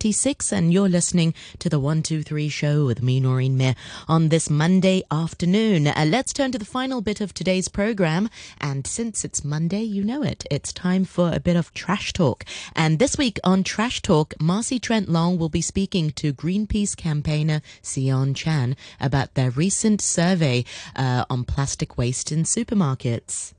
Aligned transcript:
26 0.00 0.52
and 0.52 0.72
you're 0.72 0.88
listening 0.88 1.34
to 1.58 1.68
the 1.68 1.80
123 1.80 2.48
show 2.48 2.86
with 2.86 3.02
me 3.02 3.18
Noreen 3.18 3.56
Mir 3.56 3.74
on 4.06 4.28
this 4.28 4.48
Monday 4.48 5.02
afternoon. 5.10 5.88
Uh, 5.88 6.04
let's 6.06 6.32
turn 6.32 6.52
to 6.52 6.58
the 6.58 6.64
final 6.64 7.00
bit 7.00 7.20
of 7.20 7.34
today's 7.34 7.66
program 7.66 8.30
and 8.60 8.86
since 8.86 9.24
it's 9.24 9.44
Monday, 9.44 9.82
you 9.82 10.04
know 10.04 10.22
it. 10.22 10.44
It's 10.52 10.72
time 10.72 11.04
for 11.04 11.32
a 11.34 11.40
bit 11.40 11.56
of 11.56 11.74
trash 11.74 12.12
talk. 12.12 12.44
And 12.76 13.00
this 13.00 13.18
week 13.18 13.40
on 13.42 13.64
Trash 13.64 14.00
Talk, 14.00 14.40
Marcy 14.40 14.78
Trent 14.78 15.08
Long 15.08 15.36
will 15.36 15.48
be 15.48 15.60
speaking 15.60 16.12
to 16.12 16.32
Greenpeace 16.32 16.96
campaigner 16.96 17.60
Sion 17.82 18.34
Chan 18.34 18.76
about 19.00 19.34
their 19.34 19.50
recent 19.50 20.00
survey 20.00 20.64
uh, 20.94 21.24
on 21.28 21.42
plastic 21.42 21.98
waste 21.98 22.30
in 22.30 22.44
supermarkets. 22.44 23.52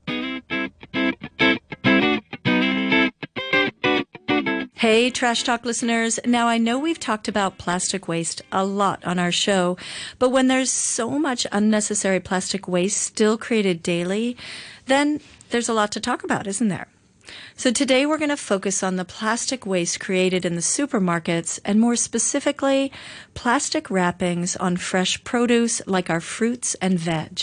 Hey, 4.80 5.10
Trash 5.10 5.42
Talk 5.42 5.66
listeners. 5.66 6.18
Now, 6.24 6.48
I 6.48 6.56
know 6.56 6.78
we've 6.78 6.98
talked 6.98 7.28
about 7.28 7.58
plastic 7.58 8.08
waste 8.08 8.40
a 8.50 8.64
lot 8.64 9.04
on 9.04 9.18
our 9.18 9.30
show, 9.30 9.76
but 10.18 10.30
when 10.30 10.46
there's 10.46 10.70
so 10.70 11.18
much 11.18 11.46
unnecessary 11.52 12.18
plastic 12.18 12.66
waste 12.66 12.96
still 12.96 13.36
created 13.36 13.82
daily, 13.82 14.38
then 14.86 15.20
there's 15.50 15.68
a 15.68 15.74
lot 15.74 15.92
to 15.92 16.00
talk 16.00 16.24
about, 16.24 16.46
isn't 16.46 16.68
there? 16.68 16.88
So 17.56 17.70
today 17.70 18.06
we're 18.06 18.16
going 18.16 18.30
to 18.30 18.38
focus 18.38 18.82
on 18.82 18.96
the 18.96 19.04
plastic 19.04 19.66
waste 19.66 20.00
created 20.00 20.46
in 20.46 20.54
the 20.54 20.62
supermarkets 20.62 21.58
and 21.62 21.78
more 21.78 21.94
specifically, 21.94 22.90
plastic 23.34 23.90
wrappings 23.90 24.56
on 24.56 24.78
fresh 24.78 25.22
produce 25.24 25.82
like 25.86 26.08
our 26.08 26.22
fruits 26.22 26.74
and 26.76 26.98
veg. 26.98 27.38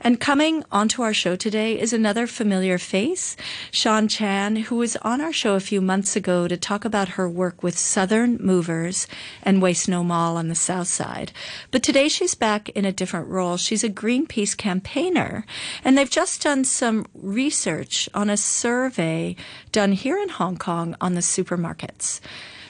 And 0.00 0.20
coming 0.20 0.64
onto 0.70 1.02
our 1.02 1.12
show 1.12 1.34
today 1.34 1.78
is 1.78 1.92
another 1.92 2.28
familiar 2.28 2.78
face, 2.78 3.36
Sion 3.72 4.06
Chan, 4.06 4.56
who 4.56 4.76
was 4.76 4.96
on 4.98 5.20
our 5.20 5.32
show 5.32 5.54
a 5.54 5.60
few 5.60 5.80
months 5.80 6.14
ago 6.14 6.46
to 6.46 6.56
talk 6.56 6.84
about 6.84 7.10
her 7.10 7.28
work 7.28 7.64
with 7.64 7.76
Southern 7.76 8.36
Movers 8.36 9.08
and 9.42 9.60
Waste 9.60 9.88
No 9.88 10.04
Mall 10.04 10.36
on 10.36 10.46
the 10.46 10.54
South 10.54 10.86
Side. 10.86 11.32
But 11.72 11.82
today 11.82 12.08
she's 12.08 12.36
back 12.36 12.68
in 12.70 12.84
a 12.84 12.92
different 12.92 13.26
role. 13.28 13.56
She's 13.56 13.82
a 13.82 13.90
Greenpeace 13.90 14.56
campaigner, 14.56 15.44
and 15.82 15.98
they've 15.98 16.08
just 16.08 16.42
done 16.42 16.64
some 16.64 17.04
research 17.12 18.08
on 18.14 18.30
a 18.30 18.36
survey 18.36 19.34
done 19.72 19.92
here 19.92 20.18
in 20.18 20.28
Hong 20.28 20.56
Kong 20.56 20.94
on 21.00 21.14
the 21.14 21.20
supermarkets. 21.20 22.20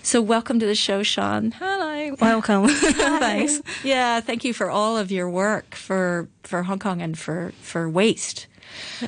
So 0.09 0.23
welcome 0.23 0.59
to 0.61 0.64
the 0.64 0.75
show, 0.75 1.03
Sion. 1.03 1.53
Hi. 1.59 2.12
Welcome. 2.12 2.67
Thanks. 2.69 3.61
Yeah, 3.84 4.23
thank 4.23 4.42
you 4.42 4.55
for 4.55 4.70
all 4.70 4.97
of 4.97 5.12
your 5.12 5.28
work 5.28 5.75
for 5.75 6.28
for 6.45 6.62
Hong 6.62 6.78
Kong 6.78 7.03
and 7.03 7.19
for 7.19 7.53
for 7.61 7.91
waste. 7.91 8.47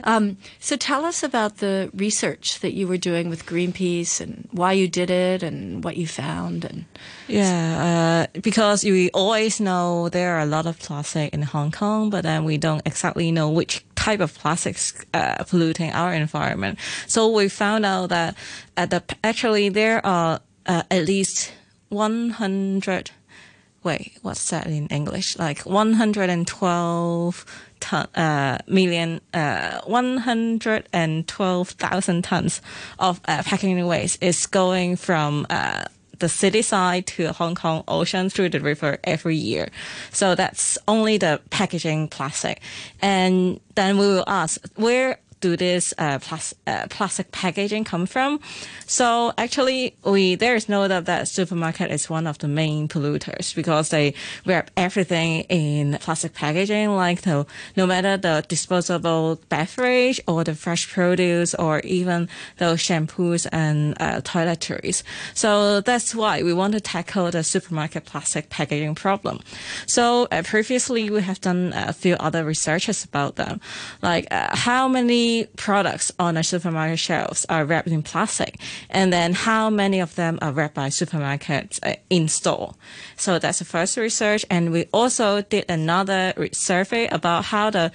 Um, 0.05 0.37
so 0.59 0.77
tell 0.77 1.07
us 1.07 1.23
about 1.23 1.57
the 1.57 1.91
research 1.95 2.61
that 2.61 2.75
you 2.75 2.87
were 2.87 2.98
doing 2.98 3.31
with 3.31 3.47
Greenpeace 3.47 4.20
and 4.20 4.47
why 4.53 4.73
you 4.73 4.89
did 4.89 5.11
it 5.11 5.42
and 5.42 5.83
what 5.83 5.97
you 5.97 6.07
found. 6.07 6.67
And 6.67 6.84
yeah, 7.29 8.27
uh, 8.35 8.41
because 8.41 8.85
we 8.85 9.09
always 9.12 9.59
know 9.59 10.11
there 10.11 10.37
are 10.37 10.41
a 10.41 10.47
lot 10.47 10.67
of 10.67 10.79
plastic 10.81 11.33
in 11.33 11.41
Hong 11.41 11.73
Kong, 11.73 12.11
but 12.11 12.25
then 12.25 12.45
we 12.45 12.59
don't 12.59 12.83
exactly 12.85 13.33
know 13.33 13.48
which 13.48 13.87
type 13.95 14.20
of 14.20 14.35
plastics 14.35 14.92
uh, 15.14 15.45
polluting 15.45 15.92
our 15.92 16.12
environment. 16.12 16.79
So 17.07 17.33
we 17.33 17.48
found 17.48 17.87
out 17.87 18.11
that 18.11 18.37
at 18.77 18.91
the 18.91 19.03
actually 19.25 19.70
there 19.70 20.05
are 20.05 20.41
uh, 20.71 20.83
at 20.91 21.05
least 21.05 21.53
100 21.89 23.11
wait 23.83 24.19
what's 24.23 24.51
that 24.51 24.67
in 24.69 24.87
english 24.89 25.37
like 25.37 25.67
112 25.67 27.47
ton, 27.81 28.07
uh, 28.15 28.59
million 28.69 29.21
uh, 29.35 29.81
112,000 29.81 32.23
tons 32.23 32.63
of 33.01 33.21
uh, 33.27 33.43
packaging 33.43 33.85
waste 33.85 34.23
is 34.23 34.47
going 34.47 34.95
from 34.95 35.45
uh, 35.51 35.83
the 36.21 36.29
city 36.29 36.63
side 36.63 37.07
to 37.07 37.33
Hong 37.33 37.55
Kong 37.55 37.83
Ocean 37.89 38.29
through 38.29 38.51
the 38.51 38.61
river 38.61 38.98
every 39.05 39.37
year. 39.37 39.71
So 40.13 40.35
that's 40.35 40.77
only 40.87 41.17
the 41.17 41.41
packaging 41.48 42.09
plastic. 42.09 42.61
And 43.01 43.59
then 43.75 43.97
we 43.97 44.07
will 44.07 44.25
ask 44.27 44.61
where 44.77 45.19
do 45.40 45.56
this 45.56 45.95
uh, 45.98 46.18
plas- 46.18 46.55
uh, 46.67 46.86
plastic 46.90 47.33
packaging 47.33 47.84
come 47.84 48.06
from? 48.06 48.40
So 48.86 49.33
actually, 49.39 49.95
we 50.05 50.34
there 50.34 50.55
is 50.55 50.68
no 50.68 50.86
doubt 50.89 51.06
that 51.06 51.28
supermarket 51.28 51.90
is 51.90 52.11
one 52.11 52.27
of 52.27 52.39
the 52.39 52.48
main 52.48 52.89
polluters 52.89 53.55
because 53.55 53.89
they 53.89 54.14
wrap 54.46 54.70
everything 54.77 55.42
in 55.48 55.98
plastic 56.00 56.34
packaging, 56.34 56.90
like 56.90 57.23
the, 57.23 57.46
no 57.77 57.86
matter 57.86 58.17
the 58.17 58.45
disposable 58.48 59.40
beverage 59.48 60.20
or 60.27 60.45
the 60.45 60.55
fresh 60.55 60.90
produce 60.92 61.55
or 61.55 61.80
even 61.80 62.29
those 62.58 62.83
shampoos 62.83 63.46
and 63.52 63.96
uh, 64.00 64.20
toiletries. 64.20 65.02
So 65.34 65.80
that's 65.80 66.14
why 66.14 66.42
we 66.42 66.52
want 66.52 66.73
to 66.74 66.80
tackle 66.80 67.30
the 67.30 67.42
supermarket 67.45 68.05
plastic 68.05 68.50
packaging 68.50 68.95
problem. 68.95 69.40
So 69.86 70.27
uh, 70.30 70.42
previously, 70.42 71.11
we 71.11 71.23
have 71.23 71.40
done 71.40 71.73
a 71.74 71.92
few 71.92 72.14
other 72.17 72.45
researches 72.45 73.05
about 73.05 73.36
them, 73.36 73.61
like 74.02 74.27
uh, 74.30 74.56
how 74.56 74.89
many 74.89 75.30
products 75.57 76.13
on 76.18 76.36
a 76.36 76.42
supermarket 76.42 76.98
shelves 76.98 77.46
are 77.48 77.64
wrapped 77.64 77.89
in 77.89 78.02
plastic, 78.02 78.52
and 78.91 79.13
then 79.13 79.33
how 79.33 79.70
many 79.70 80.01
of 80.01 80.14
them 80.14 80.39
are 80.42 80.52
wrapped 80.52 80.74
by 80.74 80.89
supermarkets 80.91 81.79
uh, 81.83 81.96
in 82.08 82.29
store. 82.29 82.74
So 83.17 83.39
that's 83.39 83.58
the 83.58 83.64
first 83.64 83.96
research, 83.96 84.45
and 84.51 84.73
we 84.73 84.83
also 84.92 85.42
did 85.42 85.64
another 85.68 86.33
survey 86.52 87.08
about 87.08 87.45
how 87.52 87.70
the 87.70 87.92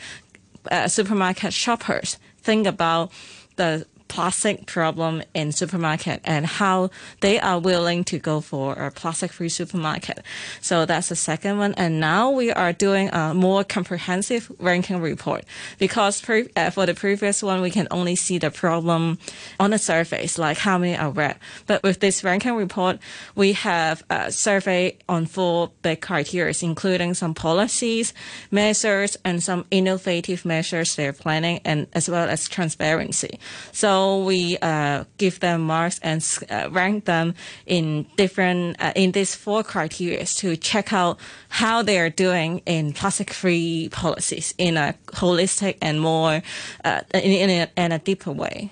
uh, 0.71 0.87
supermarket 0.87 1.53
shoppers 1.53 2.17
think 2.41 2.67
about 2.67 3.11
the 3.55 3.85
plastic 4.07 4.65
problem 4.65 5.23
in 5.33 5.51
supermarket 5.51 6.21
and 6.23 6.45
how 6.45 6.89
they 7.21 7.39
are 7.39 7.59
willing 7.59 8.03
to 8.03 8.19
go 8.19 8.41
for 8.41 8.73
a 8.73 8.91
plastic 8.91 9.31
free 9.31 9.49
supermarket. 9.49 10.21
So 10.61 10.85
that's 10.85 11.09
the 11.09 11.15
second 11.15 11.57
one. 11.57 11.73
And 11.75 11.99
now 11.99 12.29
we 12.29 12.51
are 12.51 12.73
doing 12.73 13.09
a 13.09 13.33
more 13.33 13.63
comprehensive 13.63 14.51
ranking 14.59 15.01
report 15.01 15.43
because 15.79 16.21
pre- 16.21 16.49
uh, 16.55 16.69
for 16.69 16.85
the 16.85 16.93
previous 16.93 17.41
one, 17.41 17.61
we 17.61 17.71
can 17.71 17.87
only 17.91 18.15
see 18.15 18.37
the 18.37 18.51
problem 18.51 19.17
on 19.59 19.71
the 19.71 19.79
surface, 19.79 20.37
like 20.37 20.57
how 20.57 20.77
many 20.77 20.95
are 20.95 21.11
red. 21.11 21.37
But 21.67 21.83
with 21.83 21.99
this 21.99 22.23
ranking 22.23 22.55
report, 22.55 22.99
we 23.35 23.53
have 23.53 24.03
a 24.09 24.31
survey 24.31 24.97
on 25.09 25.25
four 25.25 25.71
big 25.81 26.01
criteria, 26.01 26.53
including 26.61 27.13
some 27.13 27.33
policies, 27.33 28.13
measures, 28.51 29.17
and 29.25 29.41
some 29.41 29.65
innovative 29.71 30.45
measures 30.45 30.95
they're 30.95 31.13
planning, 31.13 31.59
and 31.65 31.87
as 31.93 32.09
well 32.09 32.29
as 32.29 32.47
transparency. 32.47 33.39
So 33.71 33.94
so 33.95 34.25
we 34.25 34.57
uh, 34.61 35.05
give 35.17 35.39
them 35.39 35.61
marks 35.61 35.99
and 36.03 36.21
uh, 36.49 36.67
rank 36.69 37.05
them 37.05 37.33
in 37.65 38.05
different 38.17 38.75
uh, 38.81 38.91
in 38.93 39.13
these 39.13 39.33
four 39.35 39.63
criteria 39.63 40.25
to 40.25 40.57
check 40.57 40.91
out 40.91 41.17
how 41.47 41.81
they 41.81 41.97
are 41.97 42.09
doing 42.09 42.61
in 42.65 42.91
plastic-free 42.91 43.89
policies 43.91 44.53
in 44.57 44.75
a 44.75 44.95
holistic 45.21 45.77
and 45.81 46.01
more 46.01 46.41
uh, 46.83 47.01
in, 47.13 47.49
in, 47.49 47.49
a, 47.49 47.67
in 47.77 47.91
a 47.93 47.99
deeper 47.99 48.33
way. 48.33 48.69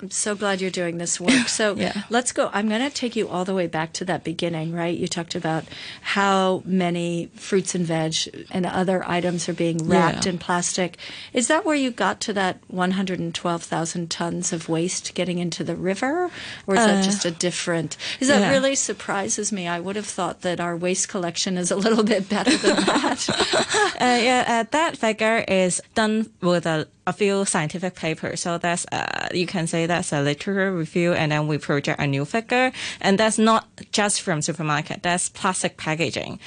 I'm 0.00 0.10
so 0.10 0.34
glad 0.34 0.60
you're 0.60 0.70
doing 0.70 0.98
this 0.98 1.20
work. 1.20 1.28
So 1.48 1.74
yeah. 1.74 2.02
let's 2.10 2.30
go. 2.30 2.50
I'm 2.52 2.68
going 2.68 2.82
to 2.82 2.90
take 2.90 3.16
you 3.16 3.28
all 3.28 3.44
the 3.44 3.54
way 3.54 3.66
back 3.66 3.92
to 3.94 4.04
that 4.04 4.22
beginning, 4.22 4.72
right? 4.72 4.96
You 4.96 5.08
talked 5.08 5.34
about 5.34 5.64
how 6.02 6.62
many 6.64 7.30
fruits 7.34 7.74
and 7.74 7.84
veg 7.84 8.14
and 8.50 8.64
other 8.64 9.02
items 9.08 9.48
are 9.48 9.54
being 9.54 9.88
wrapped 9.88 10.26
yeah. 10.26 10.32
in 10.32 10.38
plastic. 10.38 10.98
Is 11.32 11.48
that 11.48 11.64
where 11.64 11.74
you 11.74 11.90
got 11.90 12.20
to 12.20 12.32
that 12.34 12.58
112,000 12.68 14.10
tons 14.10 14.52
of 14.52 14.68
waste 14.68 15.14
getting 15.14 15.38
into 15.38 15.64
the 15.64 15.74
river? 15.74 16.30
Or 16.66 16.74
is 16.74 16.80
uh, 16.80 16.86
that 16.86 17.04
just 17.04 17.24
a 17.24 17.30
different? 17.30 17.96
Is 18.20 18.28
that 18.28 18.40
yeah. 18.40 18.50
really 18.50 18.76
surprises 18.76 19.50
me? 19.50 19.66
I 19.66 19.80
would 19.80 19.96
have 19.96 20.06
thought 20.06 20.42
that 20.42 20.60
our 20.60 20.76
waste 20.76 21.08
collection 21.08 21.56
is 21.56 21.70
a 21.70 21.76
little 21.76 22.04
bit 22.04 22.28
better 22.28 22.56
than 22.56 22.76
that. 22.84 23.28
uh, 24.00 24.04
yeah, 24.22 24.44
uh, 24.46 24.64
that 24.70 24.96
figure 24.96 25.44
is 25.48 25.80
done 25.94 26.30
with 26.40 26.66
a 26.66 26.86
a 27.08 27.12
few 27.12 27.46
scientific 27.46 27.94
papers. 27.94 28.40
So 28.40 28.58
that's 28.58 28.84
uh, 28.92 29.28
you 29.32 29.46
can 29.46 29.66
say 29.66 29.86
that's 29.88 30.12
a 30.12 30.22
literature 30.22 30.72
review, 30.72 31.12
and 31.12 31.32
then 31.32 31.48
we 31.48 31.58
project 31.58 32.00
a 32.00 32.06
new 32.06 32.24
figure, 32.24 32.72
and 33.00 33.18
that's 33.18 33.38
not 33.38 33.66
just 33.92 34.22
from 34.22 34.42
supermarket. 34.42 35.02
That's 35.02 35.28
plastic 35.28 35.76
packaging. 35.76 36.38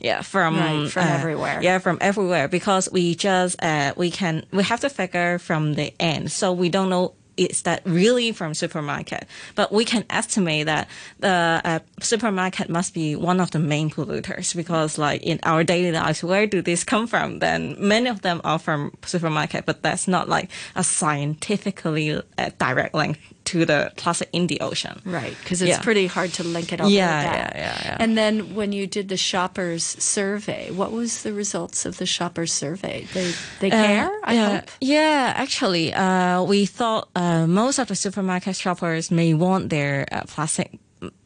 Yeah, 0.00 0.22
from 0.22 0.58
right, 0.58 0.90
from 0.90 1.04
uh, 1.04 1.10
everywhere. 1.10 1.60
Yeah, 1.62 1.78
from 1.78 1.98
everywhere 2.00 2.48
because 2.48 2.90
we 2.92 3.14
just 3.14 3.62
uh, 3.62 3.94
we 3.96 4.10
can 4.10 4.44
we 4.52 4.62
have 4.62 4.80
to 4.80 4.90
figure 4.90 5.38
from 5.38 5.74
the 5.74 5.94
end, 6.00 6.30
so 6.32 6.52
we 6.52 6.68
don't 6.68 6.90
know 6.90 7.14
is 7.36 7.62
that 7.62 7.82
really 7.84 8.32
from 8.32 8.54
supermarket? 8.54 9.26
But 9.54 9.72
we 9.72 9.84
can 9.84 10.04
estimate 10.10 10.66
that 10.66 10.88
the 11.18 11.60
uh, 11.64 11.78
supermarket 12.00 12.68
must 12.68 12.94
be 12.94 13.16
one 13.16 13.40
of 13.40 13.50
the 13.50 13.58
main 13.58 13.90
polluters 13.90 14.54
because, 14.54 14.98
like 14.98 15.22
in 15.22 15.38
our 15.42 15.64
daily 15.64 15.92
lives, 15.92 16.22
where 16.22 16.46
do 16.46 16.62
these 16.62 16.84
come 16.84 17.06
from? 17.06 17.38
Then 17.40 17.76
many 17.78 18.08
of 18.08 18.22
them 18.22 18.40
are 18.44 18.58
from 18.58 18.92
supermarket, 19.04 19.66
but 19.66 19.82
that's 19.82 20.08
not 20.08 20.28
like 20.28 20.50
a 20.74 20.84
scientifically 20.84 22.20
uh, 22.38 22.50
direct 22.58 22.94
link 22.94 23.18
to 23.46 23.64
the 23.64 23.92
plastic 23.96 24.28
in 24.32 24.46
the 24.46 24.60
ocean. 24.60 25.00
Right, 25.04 25.36
because 25.42 25.62
it's 25.62 25.70
yeah. 25.70 25.82
pretty 25.82 26.06
hard 26.06 26.32
to 26.34 26.44
link 26.44 26.72
it 26.72 26.80
all 26.80 26.88
yeah, 26.88 27.22
yeah, 27.22 27.52
yeah, 27.54 27.80
yeah. 27.84 27.96
And 27.98 28.16
then 28.16 28.54
when 28.54 28.72
you 28.72 28.86
did 28.86 29.08
the 29.08 29.16
shoppers 29.16 29.84
survey, 29.84 30.70
what 30.70 30.92
was 30.92 31.22
the 31.22 31.32
results 31.32 31.86
of 31.86 31.98
the 31.98 32.06
shoppers 32.06 32.52
survey? 32.52 33.06
They 33.14 33.32
they 33.60 33.70
uh, 33.70 33.82
care, 33.82 34.10
I 34.24 34.34
yeah, 34.34 34.50
hope. 34.50 34.70
Yeah, 34.80 35.32
actually, 35.36 35.94
uh, 35.94 36.42
we 36.42 36.66
thought 36.66 37.08
uh, 37.14 37.46
most 37.46 37.78
of 37.78 37.88
the 37.88 37.96
supermarket 37.96 38.56
shoppers 38.56 39.10
may 39.10 39.34
want 39.34 39.70
their 39.70 40.06
uh, 40.10 40.22
plastic 40.26 40.78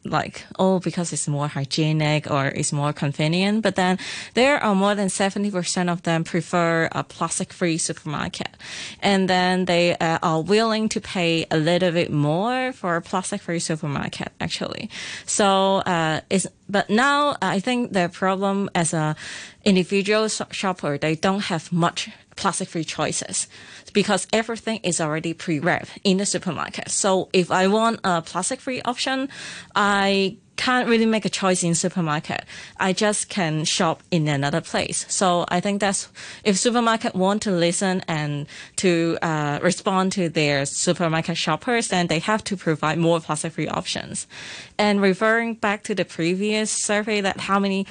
like 0.03 0.45
oh 0.57 0.79
because 0.79 1.13
it's 1.13 1.27
more 1.27 1.47
hygienic 1.47 2.29
or 2.29 2.47
it's 2.47 2.71
more 2.71 2.93
convenient. 2.93 3.61
But 3.61 3.75
then 3.75 3.99
there 4.33 4.57
are 4.63 4.75
more 4.75 4.95
than 4.95 5.07
70% 5.07 5.91
of 5.91 6.03
them 6.03 6.23
prefer 6.23 6.89
a 6.91 7.03
plastic 7.03 7.53
free 7.53 7.77
supermarket. 7.77 8.49
And 9.01 9.29
then 9.29 9.65
they 9.65 9.95
uh, 9.97 10.19
are 10.23 10.41
willing 10.41 10.89
to 10.89 11.01
pay 11.01 11.45
a 11.51 11.57
little 11.57 11.91
bit 11.91 12.11
more 12.11 12.73
for 12.73 12.95
a 12.95 13.01
plastic 13.01 13.41
free 13.41 13.59
supermarket 13.59 14.31
actually. 14.39 14.89
So 15.25 15.77
uh, 15.77 16.21
it's 16.29 16.47
but 16.69 16.89
now 16.89 17.35
i 17.41 17.59
think 17.59 17.91
the 17.91 18.09
problem 18.13 18.69
as 18.73 18.93
a 18.93 19.13
individual 19.65 20.29
shopper 20.29 20.97
they 20.97 21.15
don't 21.15 21.41
have 21.41 21.71
much 21.71 22.09
plastic 22.35 22.69
free 22.69 22.83
choices 22.83 23.47
because 23.93 24.25
everything 24.31 24.79
is 24.83 25.01
already 25.01 25.33
pre-wrapped 25.33 25.99
in 26.03 26.17
the 26.17 26.25
supermarket. 26.25 26.89
So 26.89 27.29
if 27.33 27.51
I 27.51 27.67
want 27.67 27.99
a 28.03 28.21
plastic 28.21 28.59
free 28.59 28.81
option, 28.83 29.29
can't 30.61 30.87
really 30.87 31.07
make 31.07 31.25
a 31.25 31.29
choice 31.29 31.63
in 31.63 31.73
supermarket. 31.73 32.45
I 32.77 32.93
just 32.93 33.29
can 33.29 33.65
shop 33.65 34.03
in 34.11 34.27
another 34.27 34.61
place. 34.61 35.05
So 35.09 35.43
I 35.47 35.59
think 35.59 35.81
that's 35.81 36.07
if 36.43 36.55
supermarket 36.55 37.15
want 37.15 37.41
to 37.43 37.51
listen 37.51 38.03
and 38.07 38.45
to 38.75 39.17
uh, 39.23 39.57
respond 39.63 40.11
to 40.11 40.29
their 40.29 40.67
supermarket 40.67 41.35
shoppers, 41.35 41.87
then 41.87 42.07
they 42.07 42.19
have 42.19 42.43
to 42.43 42.55
provide 42.55 42.99
more 42.99 43.19
plastic 43.19 43.53
free 43.53 43.67
options. 43.67 44.27
And 44.77 45.01
referring 45.01 45.55
back 45.55 45.81
to 45.85 45.95
the 45.95 46.05
previous 46.05 46.71
survey 46.71 47.21
that 47.21 47.39
how 47.39 47.57
many 47.57 47.87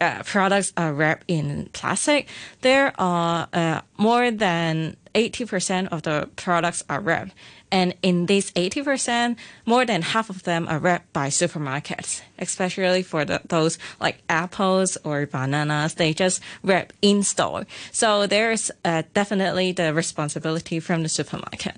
uh, 0.00 0.22
products 0.22 0.72
are 0.76 0.92
wrapped 0.92 1.24
in 1.28 1.68
plastic, 1.72 2.28
there 2.60 2.92
are 2.98 3.48
uh, 3.52 3.80
more 3.96 4.30
than 4.30 4.96
80% 5.14 5.88
of 5.88 6.02
the 6.02 6.28
products 6.36 6.84
are 6.88 7.00
wrapped. 7.00 7.32
And 7.70 7.94
in 8.02 8.26
these 8.26 8.50
80%, 8.52 9.36
more 9.66 9.84
than 9.84 10.00
half 10.00 10.30
of 10.30 10.44
them 10.44 10.66
are 10.68 10.78
wrapped 10.78 11.12
by 11.12 11.28
supermarkets, 11.28 12.22
especially 12.38 13.02
for 13.02 13.24
the, 13.24 13.42
those 13.46 13.78
like 14.00 14.22
apples 14.28 14.96
or 15.04 15.26
bananas. 15.26 15.94
They 15.94 16.14
just 16.14 16.40
wrap 16.62 16.92
in 17.02 17.22
store. 17.22 17.66
So 17.92 18.26
there's 18.26 18.70
uh, 18.84 19.02
definitely 19.12 19.72
the 19.72 19.92
responsibility 19.92 20.80
from 20.80 21.02
the 21.02 21.08
supermarket. 21.08 21.76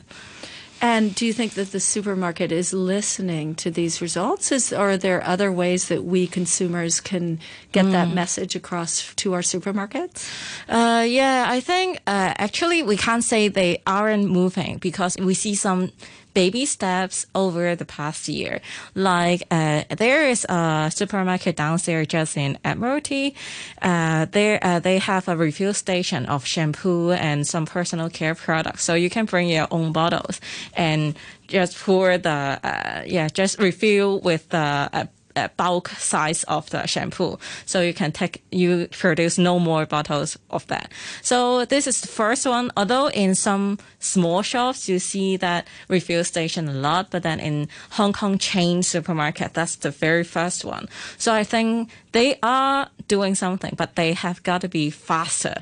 And 0.81 1.15
do 1.15 1.27
you 1.27 1.32
think 1.32 1.55
that 1.55 1.73
the 1.73 1.81
supermarket 1.81 2.50
is 2.50 2.73
listening 2.73 3.55
to 3.56 3.71
these 3.71 4.00
results? 4.00 4.50
Is, 4.50 4.73
or 4.73 4.91
are 4.91 4.97
there 4.97 5.23
other 5.25 5.53
ways 5.53 5.88
that 5.88 6.05
we 6.05 6.27
consumers 6.27 7.00
can 7.00 7.38
get 7.73 7.85
mm. 7.85 7.93
that 7.93 8.09
hmm. 8.09 8.15
message 8.15 8.56
across 8.56 9.15
to 9.17 9.35
our 9.35 9.43
supermarkets? 9.43 10.29
Uh, 10.69 11.03
yeah, 11.03 11.47
I 11.49 11.61
think 11.61 11.99
uh, 12.06 12.32
actually 12.37 12.82
we 12.82 12.97
can't 12.97 13.25
say 13.25 13.49
they 13.49 13.82
aren't 13.87 14.31
moving 14.31 14.79
because 14.79 15.17
we 15.19 15.35
see 15.35 15.55
some 15.55 15.93
baby 16.35 16.67
steps 16.67 17.27
over 17.35 17.75
the 17.77 17.85
past 17.85 18.29
year. 18.29 18.61
Like 18.94 19.43
uh, 19.50 19.85
there 19.97 20.29
is 20.29 20.44
a 20.49 20.91
supermarket 20.94 21.56
downstairs 21.56 22.06
just 22.06 22.37
in 22.37 22.59
Admiralty. 22.65 23.35
Uh, 23.82 24.27
there 24.31 24.59
uh, 24.62 24.79
they 24.81 24.99
have 24.99 25.29
a 25.29 25.37
refill 25.37 25.75
station 25.75 26.27
of 26.27 26.47
shampoo 26.47 27.12
and 27.12 27.47
some 27.47 27.67
personal 27.67 28.11
care 28.11 28.35
products, 28.35 28.85
so 28.85 28.94
you 28.94 29.11
can 29.11 29.25
bring 29.25 29.49
your 29.49 29.69
own 29.71 29.93
bottles 29.93 30.41
and 30.75 31.17
just 31.49 31.79
pour 31.79 32.17
the 32.19 32.31
uh, 32.31 33.03
yeah 33.06 33.29
just 33.29 33.59
refill 33.59 34.21
with 34.21 34.49
the 34.50 34.88
uh, 34.93 35.06
uh, 35.37 35.49
bulk 35.56 35.88
size 35.91 36.44
of 36.44 36.69
the 36.71 36.87
shampoo. 36.87 37.38
So 37.67 37.81
you 37.81 37.94
can 37.94 38.12
take, 38.12 38.43
you 38.50 38.88
produce 38.91 39.38
no 39.38 39.59
more 39.59 39.87
bottles 39.87 40.38
of 40.50 40.67
that. 40.69 40.93
So 41.23 41.65
this 41.65 41.87
is 41.87 42.00
the 42.00 42.09
first 42.09 42.47
one. 42.47 42.71
Although 42.77 43.09
in 43.09 43.35
some 43.35 43.79
small 43.99 44.43
shops, 44.43 44.88
you 44.88 44.99
see 44.99 45.37
that 45.38 45.67
refill 45.88 46.25
station 46.25 46.69
a 46.69 46.73
lot, 46.73 47.11
but 47.11 47.23
then 47.23 47.41
in 47.41 47.69
Hong 47.93 48.12
Kong 48.12 48.38
chain 48.38 48.82
supermarket, 48.82 49.55
that's 49.55 49.77
the 49.77 49.91
very 49.91 50.25
first 50.25 50.65
one. 50.65 50.88
So 51.19 51.33
I 51.35 51.44
think 51.44 51.91
they 52.12 52.38
are 52.43 52.88
doing 53.09 53.35
something, 53.35 53.75
but 53.76 53.97
they 53.97 54.12
have 54.12 54.43
got 54.43 54.61
to 54.62 54.69
be 54.69 54.91
faster 54.91 55.55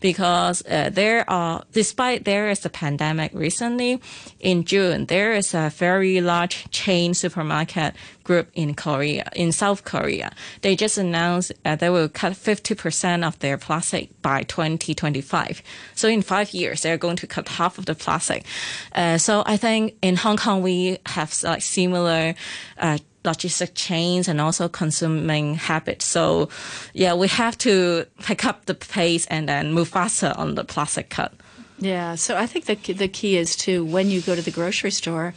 because 0.00 0.62
uh, 0.66 0.90
there 0.92 1.28
are, 1.28 1.64
despite 1.72 2.24
there 2.24 2.48
is 2.48 2.64
a 2.64 2.70
pandemic 2.70 3.32
recently, 3.34 4.00
in 4.40 4.64
June, 4.64 5.06
there 5.06 5.32
is 5.32 5.54
a 5.54 5.70
very 5.74 6.20
large 6.20 6.70
chain 6.70 7.14
supermarket 7.14 7.94
group 8.26 8.48
in 8.54 8.74
Korea, 8.74 9.30
in 9.34 9.52
South 9.52 9.84
Korea. 9.84 10.32
They 10.62 10.74
just 10.76 10.98
announced 10.98 11.52
uh, 11.64 11.76
they 11.76 11.90
will 11.90 12.08
cut 12.08 12.32
50% 12.32 13.26
of 13.26 13.38
their 13.38 13.56
plastic 13.56 14.10
by 14.20 14.42
2025. 14.42 15.62
So 15.94 16.08
in 16.08 16.22
five 16.22 16.50
years, 16.50 16.82
they're 16.82 16.98
going 16.98 17.16
to 17.16 17.26
cut 17.26 17.48
half 17.48 17.78
of 17.78 17.86
the 17.86 17.94
plastic. 17.94 18.44
Uh, 18.92 19.18
so 19.18 19.44
I 19.46 19.56
think 19.56 19.94
in 20.02 20.16
Hong 20.16 20.36
Kong, 20.36 20.60
we 20.60 20.98
have 21.06 21.32
like 21.44 21.62
similar 21.62 22.34
uh, 22.78 22.98
logistic 23.24 23.70
chains 23.74 24.28
and 24.28 24.40
also 24.40 24.68
consuming 24.68 25.54
habits. 25.54 26.04
So 26.04 26.48
yeah, 26.94 27.14
we 27.14 27.28
have 27.28 27.56
to 27.58 28.06
pick 28.22 28.44
up 28.44 28.66
the 28.66 28.74
pace 28.74 29.26
and 29.26 29.48
then 29.48 29.72
move 29.72 29.88
faster 29.88 30.34
on 30.36 30.56
the 30.56 30.64
plastic 30.64 31.10
cut. 31.10 31.32
Yeah, 31.78 32.14
so 32.14 32.36
I 32.36 32.46
think 32.46 32.64
the 32.64 32.94
the 32.94 33.08
key 33.08 33.36
is 33.36 33.54
to 33.56 33.84
when 33.84 34.08
you 34.08 34.22
go 34.22 34.34
to 34.34 34.40
the 34.42 34.50
grocery 34.50 34.90
store, 34.90 35.34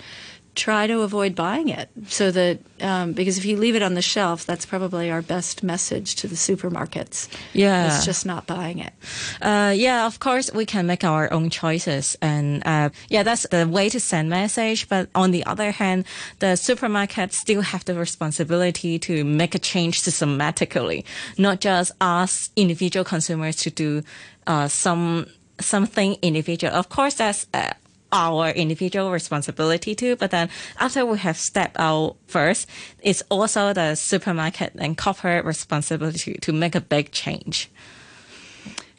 try 0.55 0.87
to 0.87 1.01
avoid 1.01 1.35
buying 1.35 1.69
it 1.69 1.89
so 2.07 2.31
that 2.31 2.59
um, 2.81 3.13
because 3.13 3.37
if 3.37 3.45
you 3.45 3.55
leave 3.57 3.75
it 3.75 3.83
on 3.83 3.93
the 3.93 4.01
shelf 4.01 4.45
that's 4.45 4.65
probably 4.65 5.09
our 5.09 5.21
best 5.21 5.63
message 5.63 6.15
to 6.15 6.27
the 6.27 6.35
supermarkets. 6.35 7.27
Yeah. 7.53 7.87
It's 7.87 8.05
just 8.05 8.25
not 8.25 8.45
buying 8.47 8.79
it. 8.79 8.93
Uh, 9.41 9.73
yeah 9.75 10.05
of 10.05 10.19
course 10.19 10.51
we 10.53 10.65
can 10.65 10.85
make 10.85 11.03
our 11.03 11.31
own 11.31 11.49
choices. 11.49 12.17
And 12.21 12.65
uh, 12.65 12.89
yeah 13.09 13.23
that's 13.23 13.47
the 13.47 13.67
way 13.67 13.89
to 13.89 13.99
send 13.99 14.29
message. 14.29 14.89
But 14.89 15.09
on 15.15 15.31
the 15.31 15.45
other 15.45 15.71
hand 15.71 16.05
the 16.39 16.57
supermarkets 16.57 17.33
still 17.33 17.61
have 17.61 17.85
the 17.85 17.95
responsibility 17.95 18.99
to 18.99 19.23
make 19.23 19.55
a 19.55 19.59
change 19.59 20.01
systematically 20.01 21.05
not 21.37 21.61
just 21.61 21.91
us 22.01 22.49
individual 22.55 23.03
consumers 23.03 23.55
to 23.57 23.69
do 23.69 24.03
uh, 24.47 24.67
some 24.67 25.27
something 25.59 26.15
individual. 26.21 26.73
Of 26.73 26.89
course 26.89 27.15
that's 27.15 27.45
uh, 27.53 27.73
our 28.11 28.49
individual 28.49 29.11
responsibility 29.11 29.95
too. 29.95 30.15
But 30.15 30.31
then 30.31 30.49
after 30.77 31.05
we 31.05 31.17
have 31.19 31.37
stepped 31.37 31.77
out 31.79 32.15
first, 32.27 32.67
it's 33.01 33.23
also 33.29 33.73
the 33.73 33.95
supermarket 33.95 34.73
and 34.77 34.97
corporate 34.97 35.45
responsibility 35.45 36.33
to 36.41 36.53
make 36.53 36.75
a 36.75 36.81
big 36.81 37.11
change. 37.11 37.69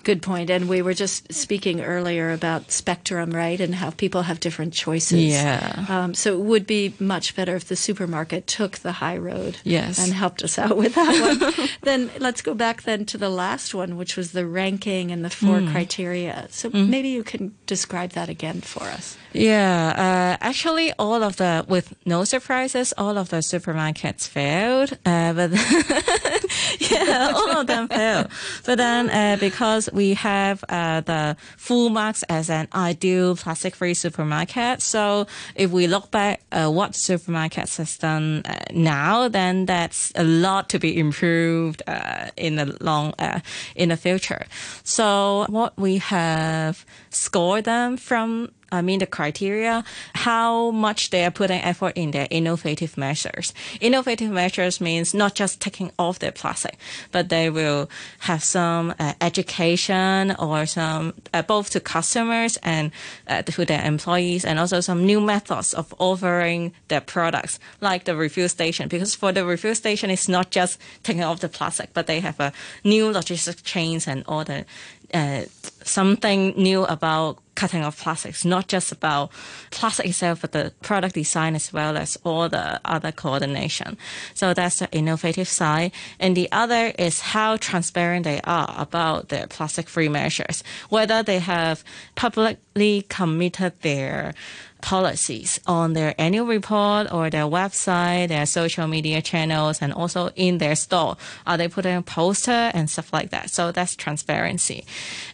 Good 0.02 0.22
point. 0.22 0.48
And 0.50 0.68
we 0.68 0.80
were 0.80 0.94
just 0.94 1.32
speaking 1.32 1.82
earlier 1.82 2.32
about 2.32 2.70
spectrum, 2.70 3.32
right? 3.32 3.60
And 3.60 3.74
how 3.74 3.90
people 3.90 4.22
have 4.22 4.40
different 4.40 4.72
choices. 4.72 5.18
Yeah. 5.18 5.84
Um, 5.88 6.14
so 6.14 6.34
it 6.34 6.40
would 6.40 6.66
be 6.66 6.94
much 6.98 7.36
better 7.36 7.54
if 7.54 7.68
the 7.68 7.76
supermarket 7.76 8.46
took 8.46 8.78
the 8.78 8.92
high 8.92 9.18
road. 9.18 9.58
Yes. 9.62 9.98
And 9.98 10.14
helped 10.14 10.42
us 10.42 10.58
out 10.58 10.76
with 10.76 10.94
that 10.94 11.40
one. 11.56 11.68
then 11.82 12.10
let's 12.18 12.40
go 12.40 12.54
back 12.54 12.82
then 12.82 13.04
to 13.06 13.18
the 13.18 13.28
last 13.28 13.74
one, 13.74 13.96
which 13.96 14.16
was 14.16 14.32
the 14.32 14.46
ranking 14.46 15.10
and 15.10 15.24
the 15.24 15.30
four 15.30 15.58
mm. 15.58 15.70
criteria. 15.70 16.46
So 16.50 16.70
mm. 16.70 16.88
maybe 16.88 17.08
you 17.08 17.22
can 17.22 17.54
describe 17.66 18.10
that 18.10 18.28
again 18.28 18.62
for 18.62 18.84
us. 18.84 19.18
Yeah. 19.32 19.92
Uh, 19.96 20.44
actually, 20.44 20.92
all 20.98 21.22
of 21.22 21.36
the, 21.36 21.64
with 21.68 21.94
no 22.06 22.24
surprises, 22.24 22.94
all 22.96 23.18
of 23.18 23.28
the 23.28 23.38
supermarkets 23.38 24.26
failed. 24.26 24.96
Uh, 25.04 25.32
but 25.34 25.50
yeah, 26.78 27.32
all 27.34 27.50
of 27.50 27.66
them 27.66 27.88
fail. 27.88 28.28
But 28.64 28.78
then 28.78 29.10
uh, 29.10 29.36
because 29.40 29.88
we 29.92 30.14
have 30.14 30.64
uh, 30.68 31.00
the 31.00 31.36
full 31.56 31.90
marks 31.90 32.22
as 32.24 32.50
an 32.50 32.68
ideal 32.74 33.36
plastic 33.36 33.74
free 33.74 33.94
supermarket. 33.94 34.82
So 34.82 35.26
if 35.54 35.70
we 35.70 35.86
look 35.86 36.10
back 36.10 36.42
uh, 36.52 36.70
what 36.70 36.92
supermarkets 36.92 37.76
has 37.78 37.96
done 37.96 38.42
uh, 38.44 38.64
now, 38.72 39.28
then 39.28 39.66
that's 39.66 40.12
a 40.14 40.24
lot 40.24 40.68
to 40.70 40.78
be 40.78 40.98
improved 40.98 41.82
uh, 41.86 42.28
in 42.36 42.56
the 42.56 42.76
long 42.80 43.14
uh, 43.18 43.40
in 43.74 43.90
the 43.90 43.96
future. 43.96 44.46
So 44.84 45.46
what 45.48 45.78
we 45.78 45.98
have 45.98 46.84
scored 47.10 47.64
them 47.64 47.96
from 47.96 48.50
I 48.72 48.82
mean 48.82 49.00
the 49.00 49.06
criteria, 49.06 49.84
how 50.14 50.70
much 50.70 51.10
they 51.10 51.24
are 51.24 51.30
putting 51.30 51.60
effort 51.60 51.92
in 51.96 52.10
their 52.12 52.28
innovative 52.30 52.96
measures. 52.96 53.52
Innovative 53.80 54.30
measures 54.30 54.80
means 54.80 55.14
not 55.14 55.34
just 55.34 55.60
taking 55.60 55.90
off 55.98 56.18
their 56.18 56.32
plastic, 56.32 56.76
but 57.12 57.28
they 57.28 57.50
will 57.50 57.90
have 58.20 58.42
some 58.42 58.94
uh, 58.98 59.14
education 59.20 60.34
or 60.38 60.66
some 60.66 61.14
uh, 61.32 61.42
both 61.42 61.70
to 61.70 61.80
customers 61.80 62.58
and 62.62 62.92
uh, 63.26 63.42
to 63.42 63.64
their 63.64 63.84
employees, 63.84 64.44
and 64.44 64.58
also 64.58 64.80
some 64.80 65.04
new 65.04 65.20
methods 65.20 65.74
of 65.74 65.94
offering 65.98 66.72
their 66.88 67.00
products, 67.00 67.58
like 67.80 68.04
the 68.04 68.16
refill 68.16 68.48
station. 68.48 68.88
Because 68.88 69.14
for 69.14 69.32
the 69.32 69.44
refill 69.44 69.74
station, 69.74 70.10
it's 70.10 70.28
not 70.28 70.50
just 70.50 70.78
taking 71.02 71.22
off 71.22 71.40
the 71.40 71.48
plastic, 71.48 71.92
but 71.92 72.06
they 72.06 72.20
have 72.20 72.40
a 72.40 72.52
new 72.84 73.12
logistic 73.12 73.62
chains 73.64 74.06
and 74.06 74.24
all 74.26 74.44
the 74.44 74.64
uh, 75.14 75.44
something 75.84 76.54
new 76.56 76.84
about 76.84 77.38
cutting 77.54 77.82
off 77.82 78.00
plastics, 78.00 78.44
not 78.44 78.68
just 78.68 78.90
about 78.90 79.30
plastic 79.70 80.06
itself, 80.06 80.40
but 80.40 80.52
the 80.52 80.72
product 80.80 81.14
design 81.14 81.54
as 81.54 81.72
well 81.72 81.96
as 81.96 82.16
all 82.24 82.48
the 82.48 82.80
other 82.84 83.12
coordination. 83.12 83.98
So 84.34 84.54
that's 84.54 84.78
the 84.78 84.90
innovative 84.92 85.48
side. 85.48 85.92
And 86.18 86.34
the 86.36 86.50
other 86.52 86.92
is 86.98 87.20
how 87.20 87.56
transparent 87.56 88.24
they 88.24 88.40
are 88.44 88.74
about 88.78 89.28
their 89.28 89.46
plastic 89.46 89.88
free 89.88 90.08
measures, 90.08 90.64
whether 90.88 91.22
they 91.22 91.38
have 91.38 91.84
publicly 92.14 93.04
committed 93.08 93.72
their 93.82 94.34
policies 94.82 95.60
on 95.66 95.92
their 95.92 96.14
annual 96.18 96.46
report 96.46 97.12
or 97.12 97.30
their 97.30 97.44
website, 97.44 98.28
their 98.28 98.46
social 98.46 98.86
media 98.86 99.22
channels, 99.22 99.80
and 99.80 99.92
also 99.92 100.30
in 100.36 100.58
their 100.58 100.76
store. 100.76 101.16
Are 101.46 101.56
they 101.56 101.68
putting 101.68 101.96
a 101.96 102.02
poster 102.02 102.70
and 102.74 102.88
stuff 102.88 103.12
like 103.12 103.30
that? 103.30 103.50
So 103.50 103.72
that's 103.72 103.96
transparency. 103.96 104.84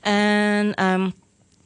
And 0.02 0.74
um, 0.78 1.14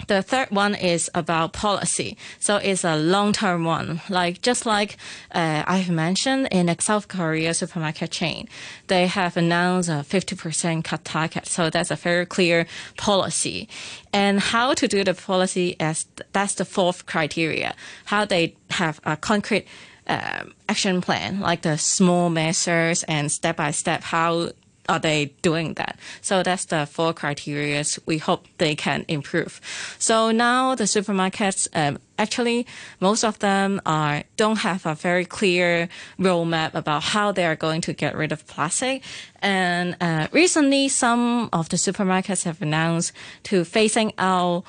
the 0.07 0.23
third 0.23 0.50
one 0.50 0.75
is 0.75 1.11
about 1.14 1.52
policy. 1.52 2.16
So 2.38 2.57
it's 2.57 2.85
a 2.85 2.97
long-term 2.97 3.64
one. 3.64 4.00
Like 4.09 4.42
just 4.42 4.66
like 4.66 4.97
uh, 5.33 5.64
I've 5.66 5.90
mentioned 5.90 6.49
in 6.50 6.75
South 6.80 7.09
Korea 7.09 7.54
supermarket 7.54 8.11
chain, 8.11 8.49
they 8.87 9.07
have 9.07 9.37
announced 9.37 9.88
a 9.88 10.04
50% 10.04 10.85
cut 10.85 11.04
target. 11.04 11.47
So 11.47 11.71
that's 11.71 11.90
a 11.90 11.97
very 11.97 12.26
clear 12.26 12.66
policy. 12.97 13.69
And 14.12 14.40
how 14.40 14.75
to 14.75 14.88
do 14.88 15.04
the 15.04 15.14
policy 15.14 15.76
as 15.80 16.07
that's 16.33 16.54
the 16.54 16.64
fourth 16.64 17.07
criteria. 17.07 17.75
How 18.07 18.25
they 18.25 18.54
have 18.71 19.00
a 19.04 19.16
concrete 19.16 19.66
uh, 20.07 20.45
action 20.69 21.00
plan, 21.00 21.40
like 21.40 21.62
the 21.62 21.78
small 21.78 22.30
measures 22.30 23.04
and 23.04 23.30
step 23.30 23.57
by 23.57 23.71
step 23.71 24.02
how 24.02 24.50
are 24.89 24.99
they 24.99 25.33
doing 25.43 25.75
that? 25.75 25.99
So 26.21 26.43
that's 26.43 26.65
the 26.67 26.87
four 26.87 27.13
criteria 27.13 27.85
we 28.07 28.19
hope 28.19 28.47
they 28.59 28.75
can 28.75 29.05
improve. 29.09 29.61
So 29.99 30.31
now 30.31 30.75
the 30.75 30.85
supermarkets, 30.85 31.69
um, 31.75 31.99
actually, 32.19 32.67
most 32.99 33.25
of 33.25 33.39
them 33.39 33.81
are 33.87 34.25
don't 34.37 34.59
have 34.59 34.87
a 34.87 34.95
very 34.95 35.25
clear 35.25 35.89
roadmap 36.19 36.75
about 36.75 37.03
how 37.03 37.33
they 37.33 37.47
are 37.47 37.57
going 37.57 37.81
to 37.83 37.93
get 37.93 38.17
rid 38.17 38.33
of 38.33 38.47
plastic. 38.47 39.03
And 39.41 39.97
uh, 40.01 40.29
recently, 40.33 40.89
some 40.89 41.49
of 41.53 41.69
the 41.69 41.77
supermarkets 41.77 42.45
have 42.45 42.61
announced 42.61 43.13
to 43.45 43.63
phasing 43.63 44.13
out 44.19 44.65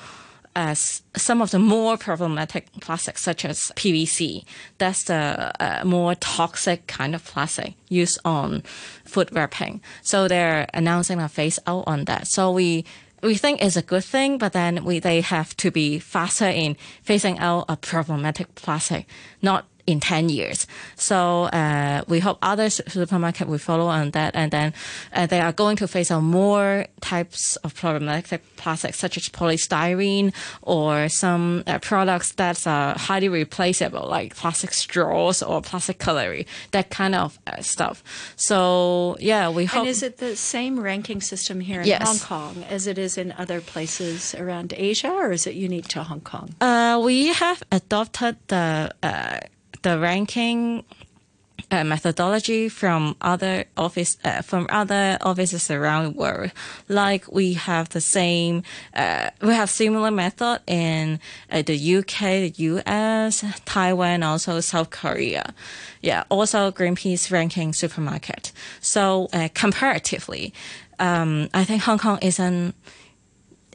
as 0.54 1.02
some 1.16 1.40
of 1.40 1.50
the 1.50 1.58
more 1.58 1.96
problematic 1.96 2.68
plastics, 2.80 3.22
such 3.22 3.44
as 3.44 3.72
PVC. 3.74 4.44
That's 4.78 5.04
the 5.04 5.52
uh, 5.60 5.84
more 5.84 6.14
toxic 6.16 6.86
kind 6.86 7.14
of 7.14 7.24
plastic 7.24 7.74
used 7.88 8.18
on 8.24 8.62
food 9.04 9.30
wrapping. 9.32 9.80
So 10.02 10.28
they're 10.28 10.68
announcing 10.74 11.20
a 11.20 11.28
phase 11.28 11.58
out 11.66 11.84
on 11.86 12.04
that. 12.04 12.26
So 12.26 12.50
we 12.50 12.84
we 13.22 13.36
think 13.36 13.62
it's 13.62 13.76
a 13.76 13.82
good 13.82 14.04
thing, 14.04 14.36
but 14.36 14.52
then 14.52 14.84
we 14.84 14.98
they 14.98 15.20
have 15.20 15.56
to 15.58 15.70
be 15.70 15.98
faster 15.98 16.48
in 16.48 16.76
phasing 17.06 17.38
out 17.38 17.64
a 17.68 17.76
problematic 17.76 18.54
plastic, 18.56 19.06
not 19.40 19.66
in 19.86 20.00
10 20.00 20.28
years. 20.28 20.66
So 20.96 21.44
uh, 21.44 22.02
we 22.08 22.20
hope 22.20 22.38
other 22.42 22.70
supermarket 22.70 23.48
will 23.48 23.58
follow 23.58 23.86
on 23.86 24.10
that, 24.12 24.34
and 24.34 24.50
then 24.50 24.72
uh, 25.12 25.26
they 25.26 25.40
are 25.40 25.52
going 25.52 25.76
to 25.76 25.88
face 25.88 26.10
on 26.10 26.24
more 26.24 26.86
types 27.00 27.56
of 27.56 27.74
problematic 27.74 28.42
plastics, 28.56 28.98
such 28.98 29.16
as 29.16 29.28
polystyrene 29.28 30.32
or 30.62 31.08
some 31.08 31.64
uh, 31.66 31.78
products 31.78 32.32
that 32.34 32.66
are 32.66 32.96
highly 32.96 33.28
replaceable, 33.28 34.06
like 34.08 34.36
plastic 34.36 34.72
straws 34.72 35.42
or 35.42 35.60
plastic 35.62 35.98
cutlery, 35.98 36.46
that 36.70 36.90
kind 36.90 37.14
of 37.14 37.38
uh, 37.46 37.60
stuff. 37.60 38.02
So 38.36 39.16
yeah, 39.18 39.48
we 39.50 39.64
hope. 39.64 39.80
And 39.80 39.88
is 39.88 40.02
it 40.02 40.18
the 40.18 40.36
same 40.36 40.78
ranking 40.78 41.20
system 41.20 41.60
here 41.60 41.80
in 41.80 41.86
Yes. 41.86 42.06
Hong 42.06 42.18
Kong 42.54 42.64
as 42.64 42.86
it 42.86 42.98
is 42.98 43.18
in 43.18 43.32
other 43.36 43.60
places 43.60 44.34
around 44.34 44.72
Asia, 44.76 45.10
or 45.10 45.32
is 45.32 45.46
it 45.46 45.54
unique 45.54 45.88
to 45.88 46.02
Hong 46.02 46.20
Kong? 46.20 46.54
Uh, 46.60 47.00
we 47.02 47.28
have 47.28 47.62
adopted 47.70 48.36
the 48.48 48.94
uh, 49.02 49.40
the 49.82 49.98
ranking 49.98 50.84
uh, 51.70 51.84
methodology 51.84 52.68
from 52.68 53.16
other 53.20 53.64
office 53.76 54.18
uh, 54.24 54.42
from 54.42 54.66
other 54.68 55.18
offices 55.22 55.70
around 55.70 56.04
the 56.04 56.10
world. 56.10 56.52
Like 56.88 57.30
we 57.32 57.54
have 57.54 57.88
the 57.90 58.00
same, 58.00 58.62
uh, 58.94 59.30
we 59.40 59.54
have 59.54 59.70
similar 59.70 60.10
method 60.10 60.60
in 60.66 61.18
uh, 61.50 61.62
the 61.62 61.96
UK, 61.96 62.18
the 62.18 62.52
US, 62.56 63.44
Taiwan, 63.64 64.22
also 64.22 64.60
South 64.60 64.90
Korea. 64.90 65.54
Yeah, 66.02 66.24
also 66.28 66.70
Greenpeace 66.70 67.30
ranking 67.30 67.72
supermarket. 67.72 68.52
So 68.80 69.28
uh, 69.32 69.48
comparatively, 69.54 70.52
um, 70.98 71.48
I 71.54 71.64
think 71.64 71.82
Hong 71.82 71.98
Kong 71.98 72.18
isn't 72.20 72.74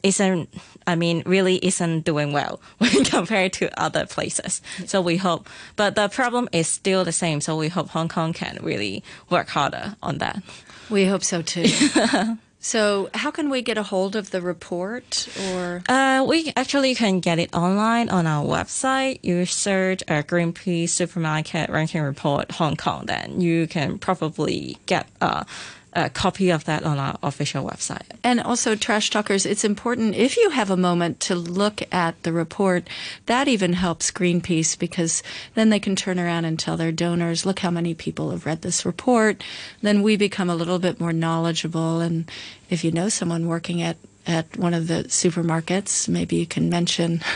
isn't 0.02 0.48
I 0.86 0.94
mean 0.94 1.22
really 1.26 1.56
isn't 1.56 2.02
doing 2.02 2.32
well 2.32 2.60
when 2.78 3.04
compared 3.04 3.52
to 3.54 3.80
other 3.80 4.06
places. 4.06 4.60
So 4.86 5.00
we 5.00 5.16
hope 5.16 5.48
but 5.76 5.94
the 5.94 6.08
problem 6.08 6.48
is 6.52 6.68
still 6.68 7.04
the 7.04 7.12
same. 7.12 7.40
So 7.40 7.56
we 7.56 7.68
hope 7.68 7.88
Hong 7.90 8.08
Kong 8.08 8.32
can 8.32 8.58
really 8.62 9.02
work 9.30 9.48
harder 9.48 9.96
on 10.02 10.18
that. 10.18 10.42
We 10.90 11.04
hope 11.04 11.22
so 11.22 11.42
too. 11.42 11.66
so, 12.60 13.10
how 13.12 13.30
can 13.30 13.50
we 13.50 13.60
get 13.60 13.76
a 13.76 13.82
hold 13.82 14.16
of 14.16 14.30
the 14.30 14.40
report 14.40 15.28
or? 15.50 15.82
Uh, 15.88 16.24
we 16.26 16.52
actually 16.56 16.94
can 16.94 17.20
get 17.20 17.38
it 17.38 17.54
online 17.54 18.08
on 18.08 18.26
our 18.26 18.44
website. 18.44 19.18
You 19.22 19.44
search 19.44 20.02
uh, 20.08 20.22
Greenpeace 20.22 20.90
Supermarket 20.90 21.68
Ranking 21.68 22.02
Report 22.02 22.50
Hong 22.52 22.76
Kong, 22.76 23.04
then 23.06 23.40
you 23.40 23.66
can 23.66 23.98
probably 23.98 24.78
get 24.86 25.06
uh, 25.20 25.44
a 25.92 26.10
copy 26.10 26.50
of 26.50 26.64
that 26.64 26.84
on 26.84 26.98
our 26.98 27.18
official 27.22 27.64
website. 27.64 28.02
And 28.22 28.40
also, 28.40 28.74
trash 28.74 29.10
talkers, 29.10 29.46
it's 29.46 29.64
important 29.64 30.14
if 30.14 30.36
you 30.36 30.50
have 30.50 30.70
a 30.70 30.76
moment 30.76 31.20
to 31.20 31.34
look 31.34 31.82
at 31.92 32.22
the 32.22 32.32
report. 32.32 32.88
That 33.26 33.48
even 33.48 33.72
helps 33.72 34.10
Greenpeace 34.10 34.78
because 34.78 35.22
then 35.54 35.70
they 35.70 35.80
can 35.80 35.96
turn 35.96 36.18
around 36.18 36.44
and 36.44 36.58
tell 36.58 36.76
their 36.76 36.92
donors, 36.92 37.46
look 37.46 37.60
how 37.60 37.70
many 37.70 37.94
people 37.94 38.30
have 38.30 38.46
read 38.46 38.62
this 38.62 38.84
report. 38.84 39.42
Then 39.82 40.02
we 40.02 40.16
become 40.16 40.50
a 40.50 40.56
little 40.56 40.78
bit 40.78 41.00
more 41.00 41.12
knowledgeable. 41.12 42.00
And 42.00 42.30
if 42.70 42.84
you 42.84 42.92
know 42.92 43.08
someone 43.08 43.48
working 43.48 43.82
at 43.82 43.96
at 44.28 44.56
one 44.58 44.74
of 44.74 44.86
the 44.86 45.04
supermarkets, 45.08 46.08
maybe 46.08 46.36
you 46.36 46.46
can 46.46 46.68
mention. 46.68 47.20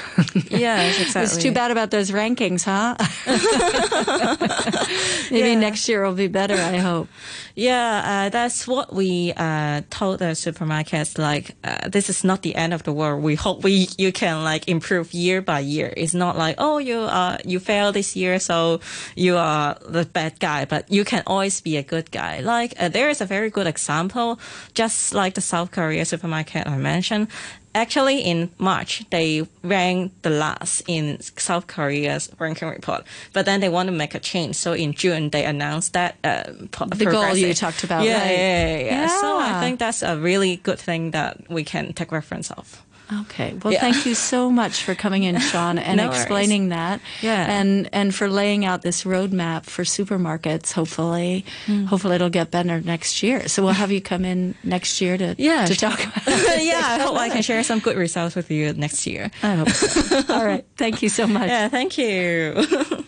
Yes, 0.51 1.01
exactly. 1.01 1.23
it's 1.25 1.37
too 1.39 1.53
bad 1.53 1.71
about 1.71 1.91
those 1.91 2.11
rankings, 2.11 2.65
huh? 2.65 2.95
maybe 5.31 5.51
Yeah. 5.51 5.59
next 5.61 5.89
year 5.89 6.05
will 6.05 6.15
be 6.15 6.29
better, 6.29 6.55
I 6.55 6.79
hope. 6.79 7.09
Yeah, 7.55 8.27
uh, 8.27 8.29
that's 8.31 8.67
what 8.69 8.95
we 8.95 9.33
uh, 9.37 9.83
told 9.91 10.19
the 10.21 10.33
supermarkets. 10.37 11.19
Like, 11.19 11.55
uh, 11.65 11.89
this 11.89 12.09
is 12.09 12.25
not 12.25 12.43
the 12.43 12.55
end 12.55 12.73
of 12.75 12.83
the 12.85 12.93
world. 12.93 13.23
We 13.23 13.35
hope 13.35 13.63
we 13.65 13.89
you 13.99 14.13
can 14.13 14.45
like 14.45 14.69
improve 14.69 15.13
year 15.13 15.43
by 15.43 15.61
year. 15.61 15.93
It's 15.97 16.15
not 16.15 16.37
like 16.39 16.55
oh 16.59 16.79
you 16.79 17.01
uh 17.01 17.39
you 17.45 17.59
failed 17.61 17.95
this 17.95 18.17
year, 18.17 18.39
so 18.39 18.81
you 19.17 19.37
are 19.37 19.77
the 19.87 20.05
bad 20.05 20.39
guy. 20.41 20.65
But 20.65 20.91
you 20.91 21.05
can 21.05 21.23
always 21.27 21.61
be 21.61 21.77
a 21.77 21.83
good 21.83 22.11
guy. 22.11 22.41
Like 22.41 22.75
uh, 22.81 22.89
there 22.89 23.11
is 23.11 23.21
a 23.21 23.27
very 23.27 23.51
good 23.51 23.67
example, 23.67 24.39
just 24.75 25.13
like 25.15 25.35
the 25.35 25.41
South 25.43 25.71
Korea 25.73 26.05
supermarket 26.05 26.67
I 26.67 26.77
mentioned. 26.83 27.29
Actually, 27.75 28.21
in 28.21 28.51
March, 28.59 29.03
they 29.09 29.47
ranked 29.63 30.23
the 30.23 30.29
last 30.31 30.83
in 30.87 31.19
South 31.23 31.67
Korea's 31.67 32.29
ranking 32.39 32.69
report, 32.69 33.05
but 33.33 33.47
then 33.47 33.61
they 33.61 33.71
want 33.71 33.87
to 33.87 33.93
make 33.93 34.15
a 34.15 34.19
change. 34.19 34.57
So 34.57 34.75
in 34.75 34.93
June, 34.93 35.31
they 35.31 35.47
announced 35.47 35.95
that 35.95 36.17
uh, 36.23 36.53
The 36.53 37.07
goal 37.07 37.35
you 37.35 37.55
talked 37.55 37.83
about, 37.83 38.05
yeah, 38.05 38.21
right. 38.21 38.31
yeah, 38.31 38.77
yeah, 38.77 38.85
yeah. 38.85 39.21
So 39.21 39.39
I 39.39 39.61
think 39.61 39.79
that's 39.79 40.03
a 40.03 40.19
really 40.19 40.57
good 40.57 40.79
thing 40.79 41.13
that 41.13 41.49
we 41.49 41.65
can 41.65 41.95
take 41.95 42.13
reference 42.13 42.51
of. 42.51 42.85
Okay. 43.23 43.55
Well, 43.63 43.73
Yeah. 43.73 43.81
thank 43.81 44.07
you 44.07 44.15
so 44.15 44.51
much 44.51 44.83
for 44.85 44.95
coming 44.95 45.23
in, 45.25 45.39
Sion, 45.39 45.79
and 45.87 45.97
No 45.99 46.09
worries. 46.09 46.21
explaining 46.21 46.69
that. 46.71 47.01
Yeah. 47.21 47.45
And 47.61 47.89
and 47.93 48.15
for 48.15 48.29
laying 48.29 48.65
out 48.65 48.83
this 48.83 49.05
roadmap 49.05 49.65
for 49.67 49.85
supermarkets. 49.85 50.73
Hopefully, 50.73 51.45
Hmm. 51.67 51.85
hopefully 51.87 52.15
it'll 52.15 52.31
get 52.31 52.51
better 52.51 52.81
next 52.81 53.23
year. 53.23 53.49
So 53.49 53.63
we'll 53.63 53.75
have 53.75 53.93
you 53.93 54.01
come 54.01 54.25
in 54.25 54.55
next 54.65 55.01
year 55.01 55.19
to 55.19 55.35
Yeah, 55.37 55.67
to 55.67 55.75
talk 55.77 56.01
about. 56.01 56.27
it. 56.27 56.65
yeah, 56.65 56.81
I 56.83 56.99
hope 57.03 57.17
I 57.19 57.29
can 57.29 57.43
share 57.43 57.63
some 57.63 57.81
good 57.81 57.97
results 57.97 58.35
with 58.35 58.51
you 58.51 58.73
next 58.73 59.07
year. 59.07 59.31
I 59.43 59.55
hope 59.57 59.71
so. 59.71 60.23
All 60.35 60.45
right. 60.47 60.65
Thank 60.77 61.03
you 61.03 61.09
so 61.11 61.27
much. 61.27 61.49
Yeah, 61.49 61.69
thank 61.69 61.99
you. 61.99 63.05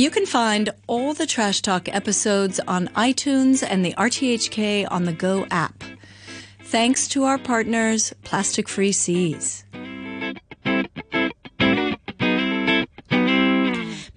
You 0.00 0.10
can 0.10 0.24
find 0.24 0.70
all 0.86 1.12
the 1.12 1.26
Trash 1.26 1.60
Talk 1.60 1.86
episodes 1.94 2.58
on 2.66 2.88
iTunes 2.96 3.62
and 3.62 3.84
the 3.84 3.92
RTHK 3.98 4.90
on 4.90 5.04
the 5.04 5.12
Go 5.12 5.46
app. 5.50 5.84
Thanks 6.62 7.06
to 7.08 7.24
our 7.24 7.36
partners, 7.36 8.14
Plastic 8.24 8.66
Free 8.66 8.92
Seas. 8.92 9.62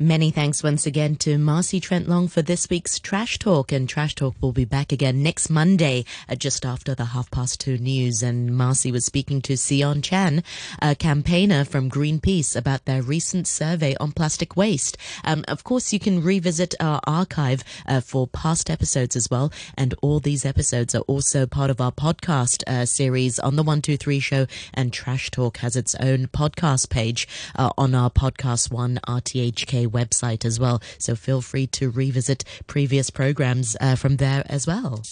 Many 0.03 0.31
thanks 0.31 0.61
once 0.61 0.85
again 0.85 1.15
to 1.19 1.37
Marcy 1.37 1.79
Trent 1.79 2.09
Long 2.09 2.27
for 2.27 2.41
this 2.41 2.69
week's 2.69 2.99
Trash 2.99 3.39
Talk. 3.39 3.71
And 3.71 3.87
Trash 3.87 4.15
Talk 4.15 4.35
will 4.41 4.51
be 4.51 4.65
back 4.65 4.91
again 4.91 5.23
next 5.23 5.49
Monday 5.49 6.03
uh, 6.27 6.35
just 6.35 6.65
after 6.65 6.93
the 6.93 7.05
half 7.05 7.31
past 7.31 7.61
two 7.61 7.77
news. 7.77 8.21
And 8.21 8.53
Marcy 8.53 8.91
was 8.91 9.05
speaking 9.05 9.41
to 9.43 9.55
Sion 9.55 10.01
Chan, 10.01 10.43
a 10.81 10.93
campaigner 10.93 11.63
from 11.63 11.89
Greenpeace, 11.89 12.53
about 12.53 12.83
their 12.83 13.01
recent 13.01 13.47
survey 13.47 13.95
on 14.01 14.11
plastic 14.11 14.57
waste. 14.57 14.97
Um, 15.23 15.45
of 15.47 15.63
course, 15.63 15.93
you 15.93 15.99
can 15.99 16.21
revisit 16.21 16.75
our 16.81 16.99
archive 17.07 17.63
uh, 17.87 18.01
for 18.01 18.27
past 18.27 18.69
episodes 18.69 19.15
as 19.15 19.29
well. 19.31 19.53
And 19.77 19.95
all 20.01 20.19
these 20.19 20.43
episodes 20.43 20.93
are 20.93 21.03
also 21.07 21.45
part 21.45 21.69
of 21.69 21.79
our 21.79 21.93
podcast 21.93 22.61
uh, 22.67 22.85
series 22.85 23.39
on 23.39 23.55
the 23.55 23.63
123 23.63 24.19
show. 24.19 24.47
And 24.73 24.91
Trash 24.91 25.31
Talk 25.31 25.59
has 25.59 25.77
its 25.77 25.95
own 25.95 26.27
podcast 26.27 26.89
page 26.89 27.25
uh, 27.55 27.71
on 27.77 27.95
our 27.95 28.09
Podcast 28.09 28.69
One 28.69 28.99
RTHK 29.07 29.92
website 29.93 30.43
as 30.43 30.59
well. 30.59 30.81
So 30.97 31.15
feel 31.15 31.41
free 31.41 31.67
to 31.67 31.89
revisit 31.89 32.43
previous 32.67 33.09
programs 33.09 33.77
uh, 33.79 33.95
from 33.95 34.17
there 34.17 34.43
as 34.47 34.67
well. 34.67 35.03